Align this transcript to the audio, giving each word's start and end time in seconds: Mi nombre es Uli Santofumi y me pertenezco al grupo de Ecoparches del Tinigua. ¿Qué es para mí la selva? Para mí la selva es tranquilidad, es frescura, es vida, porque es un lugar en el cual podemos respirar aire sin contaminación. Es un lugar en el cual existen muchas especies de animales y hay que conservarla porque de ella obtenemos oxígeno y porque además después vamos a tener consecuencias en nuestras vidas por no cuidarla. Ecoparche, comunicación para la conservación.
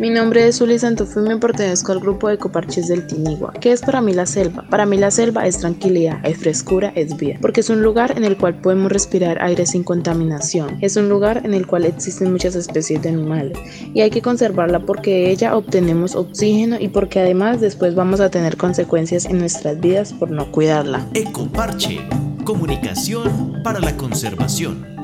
Mi 0.00 0.08
nombre 0.08 0.48
es 0.48 0.58
Uli 0.62 0.78
Santofumi 0.78 1.26
y 1.26 1.34
me 1.34 1.36
pertenezco 1.36 1.92
al 1.92 2.00
grupo 2.00 2.28
de 2.28 2.36
Ecoparches 2.36 2.88
del 2.88 3.06
Tinigua. 3.06 3.52
¿Qué 3.60 3.70
es 3.70 3.82
para 3.82 4.00
mí 4.00 4.14
la 4.14 4.24
selva? 4.24 4.64
Para 4.70 4.86
mí 4.86 4.96
la 4.96 5.10
selva 5.10 5.46
es 5.46 5.58
tranquilidad, 5.58 6.24
es 6.24 6.38
frescura, 6.38 6.90
es 6.94 7.18
vida, 7.18 7.36
porque 7.42 7.60
es 7.60 7.68
un 7.68 7.82
lugar 7.82 8.16
en 8.16 8.24
el 8.24 8.38
cual 8.38 8.54
podemos 8.54 8.90
respirar 8.90 9.42
aire 9.42 9.66
sin 9.66 9.84
contaminación. 9.84 10.78
Es 10.80 10.96
un 10.96 11.10
lugar 11.10 11.42
en 11.44 11.52
el 11.52 11.66
cual 11.66 11.84
existen 11.84 12.32
muchas 12.32 12.54
especies 12.54 13.02
de 13.02 13.10
animales 13.10 13.58
y 13.92 14.00
hay 14.00 14.08
que 14.08 14.22
conservarla 14.22 14.86
porque 14.86 15.10
de 15.10 15.30
ella 15.32 15.54
obtenemos 15.54 16.16
oxígeno 16.16 16.78
y 16.80 16.88
porque 16.88 17.20
además 17.20 17.60
después 17.60 17.94
vamos 17.94 18.20
a 18.20 18.30
tener 18.30 18.56
consecuencias 18.56 19.26
en 19.26 19.38
nuestras 19.38 19.80
vidas 19.80 20.14
por 20.14 20.30
no 20.30 20.50
cuidarla. 20.50 21.06
Ecoparche, 21.12 22.00
comunicación 22.44 23.60
para 23.62 23.80
la 23.80 23.94
conservación. 23.98 24.99